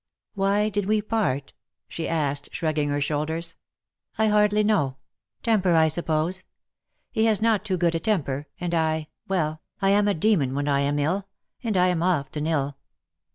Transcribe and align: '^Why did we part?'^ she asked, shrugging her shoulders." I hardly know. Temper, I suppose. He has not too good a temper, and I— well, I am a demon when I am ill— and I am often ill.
'^Why 0.35 0.71
did 0.71 0.87
we 0.87 0.99
part?'^ 0.99 1.51
she 1.87 2.07
asked, 2.09 2.49
shrugging 2.51 2.89
her 2.89 2.99
shoulders." 2.99 3.55
I 4.17 4.29
hardly 4.29 4.63
know. 4.63 4.97
Temper, 5.43 5.75
I 5.75 5.89
suppose. 5.89 6.43
He 7.11 7.25
has 7.25 7.39
not 7.39 7.63
too 7.63 7.77
good 7.77 7.93
a 7.93 7.99
temper, 7.99 8.47
and 8.59 8.73
I— 8.73 9.09
well, 9.29 9.61
I 9.79 9.91
am 9.91 10.07
a 10.07 10.15
demon 10.15 10.55
when 10.55 10.67
I 10.67 10.79
am 10.79 10.97
ill— 10.97 11.27
and 11.63 11.77
I 11.77 11.89
am 11.89 12.01
often 12.01 12.47
ill. 12.47 12.77